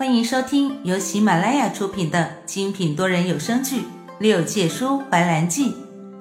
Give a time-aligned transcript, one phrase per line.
[0.00, 3.82] 欢迎收听由喜马拉雅出品的精品多人有声剧
[4.18, 5.74] 《六界书怀兰记》，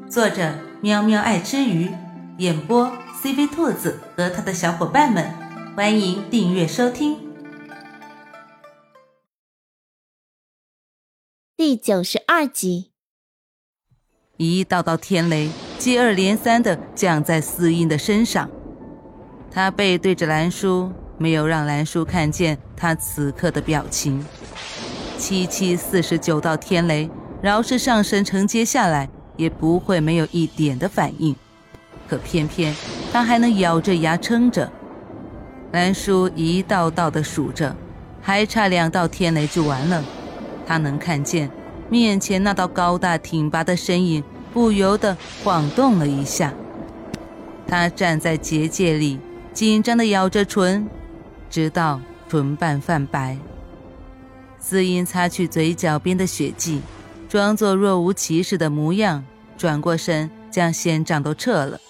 [0.09, 1.89] 作者喵喵爱吃鱼，
[2.39, 2.91] 演播
[3.23, 5.33] CV 兔子和他的小伙伴们。
[5.77, 7.15] 欢迎订阅收听。
[11.55, 12.91] 第九十二集，
[14.35, 18.51] 一道道天雷接二连三的降在司音的身上，
[19.49, 20.91] 他背对着兰叔。
[21.21, 24.25] 没有让兰叔看见他此刻的表情。
[25.17, 27.09] 七七四十九道天雷，
[27.41, 31.35] 饶是上神承接下来，也不会没有一点的反应。
[32.07, 32.73] 可偏偏
[33.11, 34.71] 他还能咬着牙撑着。
[35.73, 37.75] 兰叔一道道的数着，
[38.21, 40.03] 还差两道天雷就完了。
[40.65, 41.51] 他能看见
[41.89, 46.53] 面前那道高大挺拔的身影，不由得晃动了一下。
[47.67, 49.19] 他站在结界里，
[49.53, 50.87] 紧张的咬着唇。
[51.49, 53.39] 直到唇瓣泛白，
[54.59, 56.79] 司音擦去嘴角边的血迹，
[57.27, 59.25] 装作若无其事的模样，
[59.57, 61.81] 转过身将仙杖都撤了，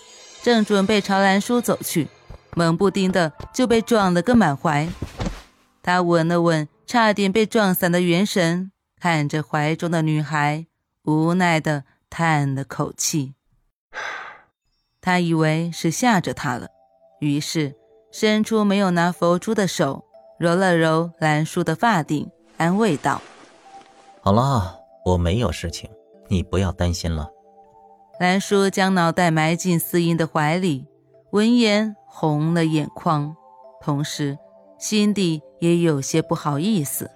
[0.42, 2.08] 正准备朝兰叔走去，
[2.56, 4.88] 猛不丁的就被撞了个满怀。
[5.84, 10.68] 他稳了稳差点被撞散的元神，看着怀中的女孩，
[11.04, 13.34] 无奈的叹了口气。
[15.02, 16.70] 他以为是吓着他了，
[17.20, 17.76] 于是。
[18.12, 20.06] 伸出没有拿佛珠的手，
[20.40, 23.22] 揉了揉兰叔的发顶，安慰道
[24.24, 25.90] ：“好了，我没有事情，
[26.30, 27.30] 你不要担心了。”
[28.22, 30.88] 兰叔将脑袋埋进司音的怀里，
[31.32, 33.36] 闻言红了眼眶，
[33.82, 34.38] 同时
[34.78, 37.12] 心底也有些不好意思。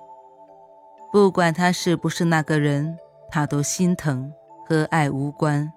[1.11, 2.97] 不管他是不是那个人，
[3.31, 4.33] 他都心疼，
[4.67, 5.71] 和爱无关。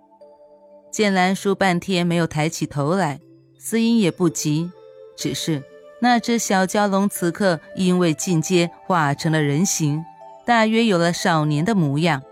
[0.91, 3.20] 见兰叔半天没有抬起头来，
[3.56, 4.72] 司音也不急。
[5.16, 5.62] 只是
[6.00, 10.05] 那只小蛟龙此刻因为进阶化成了人形，
[10.44, 12.22] 大约有了少年的模样，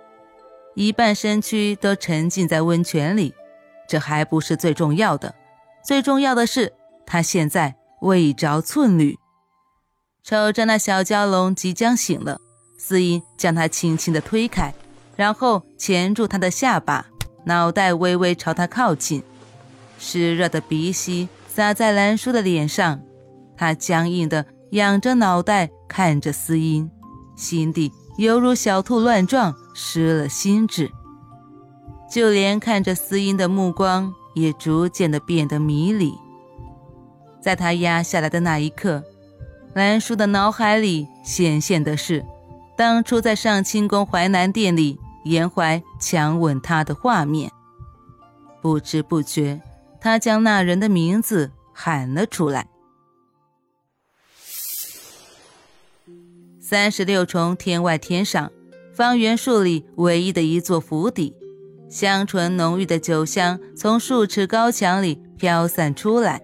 [0.74, 3.34] 一半身躯都沉浸在温泉里。
[3.88, 5.34] 这还不是最重要的，
[5.84, 6.72] 最重要的是
[7.06, 9.18] 他现在未着寸缕。
[10.22, 12.40] 瞅着那小蛟龙即将醒了，
[12.78, 14.72] 司音将他轻轻地推开，
[15.16, 17.06] 然后钳住他的下巴，
[17.44, 19.22] 脑袋微微朝他靠近，
[19.98, 21.28] 湿热的鼻息。
[21.46, 23.00] 洒在兰叔的脸上，
[23.56, 26.90] 他僵硬的仰着脑袋看着司音，
[27.36, 30.90] 心底犹如小兔乱撞，失了心智。
[32.10, 36.14] 就连看着司音的目光也逐渐的变得迷离。
[37.40, 39.02] 在他压下来的那一刻，
[39.74, 42.24] 兰叔的脑海里显现的是
[42.76, 47.50] 当初在上清宫淮南殿里严怀强吻他的画面，
[48.62, 49.60] 不知不觉。
[50.00, 52.66] 他将那人的名字喊了出来。
[56.74, 58.50] 三十六重天外天上，
[58.92, 61.32] 方圆数里唯一的一座府邸，
[61.88, 66.42] 香醇浓郁的酒香从数尺高墙里飘散出来，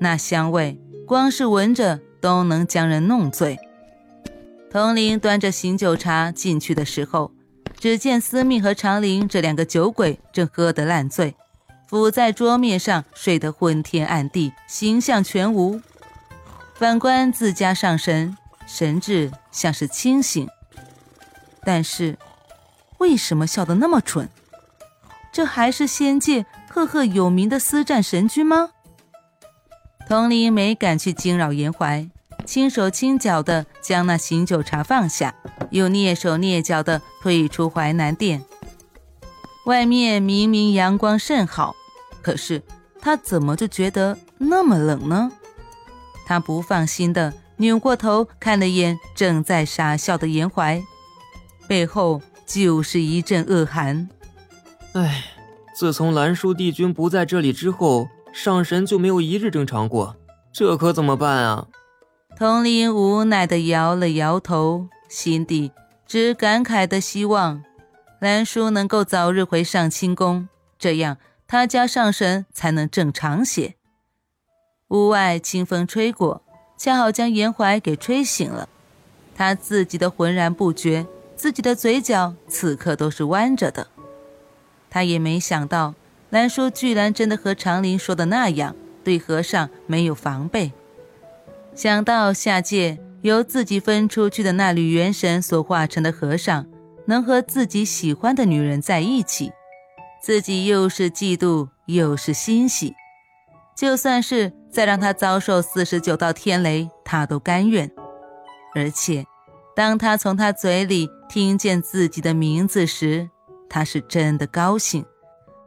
[0.00, 3.56] 那香味光是闻着都能将人弄醉。
[4.68, 7.30] 童林端着醒酒茶进去的时候，
[7.78, 11.36] 只见司命和长林这两个酒鬼正喝得烂醉。
[11.86, 15.80] 伏在桌面上睡得昏天暗地，形象全无。
[16.74, 18.36] 反观自家上神，
[18.66, 20.48] 神智像是清醒，
[21.64, 22.18] 但是
[22.98, 24.28] 为什么笑得那么蠢？
[25.32, 28.70] 这还是仙界赫赫有名的司战神君吗？
[30.08, 32.08] 童林没敢去惊扰颜怀，
[32.44, 35.34] 轻手轻脚的将那醒酒茶放下，
[35.70, 38.44] 又蹑手蹑脚的退出淮南殿。
[39.64, 41.74] 外面明明阳光甚好。
[42.20, 42.62] 可是
[43.00, 45.32] 他怎么就觉得那么冷呢？
[46.24, 50.82] 他不放心的扭过头看了眼正在傻笑的严怀，
[51.68, 54.08] 背后就是一阵恶寒。
[54.94, 55.24] 唉，
[55.74, 60.16] 自从兰叔帝君不在这里之后，上神就没有一日正常过，
[60.52, 61.68] 这可怎么办啊？
[62.36, 65.70] 童林无奈的摇了摇头，心底
[66.06, 67.62] 只感慨的希望
[68.20, 70.48] 兰叔能够早日回上清宫，
[70.78, 71.18] 这样。
[71.46, 73.74] 他家上神才能正常些。
[74.88, 76.42] 屋外清风吹过，
[76.82, 78.68] 恰好将严怀给吹醒了。
[79.36, 81.06] 他自己的浑然不觉，
[81.36, 83.86] 自己的嘴角此刻都是弯着的。
[84.90, 85.94] 他也没想到，
[86.30, 88.74] 兰叔居然真的和长林说的那样，
[89.04, 90.72] 对和尚没有防备。
[91.72, 96.66] 想到下界由自己分出去的那缕元神所化成的和尚，
[97.06, 99.52] 能和自己喜欢的女人在一起。
[100.20, 102.96] 自己又是嫉妒又是欣喜，
[103.76, 107.90] 就算是再让他遭受四十九道天雷，他都甘愿。
[108.74, 109.26] 而且
[109.76, 113.28] 当他从他嘴里听见自己的名字时，
[113.68, 115.04] 他是真的高兴，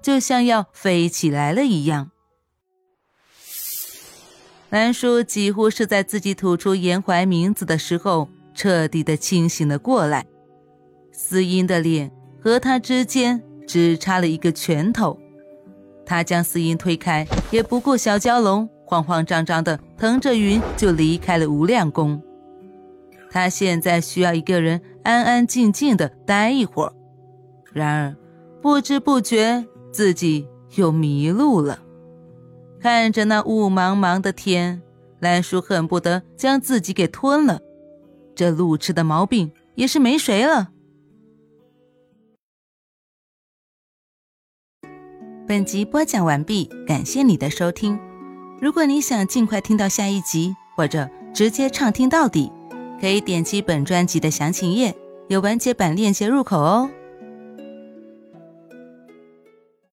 [0.01, 2.09] 就像要飞起来了一样。
[4.69, 10.25] 南叔几乎是在自己吐出颜怀名字的时候，彻底的清醒了过来。
[11.11, 12.11] 司音的脸
[12.41, 15.17] 和他之间只差了一个拳头，
[16.05, 22.21] 他将司音推开，也不顾小蛟龙，慌慌张张的腾着云就离开了无量宫。
[23.29, 26.93] 他现在需要一个人安安静静的待一会儿。
[27.73, 28.15] 然而，
[28.61, 31.79] 不知不觉自己又迷路了。
[32.79, 34.81] 看着那雾茫茫的天，
[35.19, 37.59] 兰叔恨不得将自己给吞了。
[38.35, 40.69] 这路痴的毛病也是没谁了。
[45.47, 47.99] 本集播讲完毕，感谢你的收听。
[48.61, 52.51] 如果你想尽快听到下一集，或者直接畅听到底，
[52.99, 54.95] 可以点击本专辑的详情页，
[55.27, 56.89] 有完结版链接入口哦。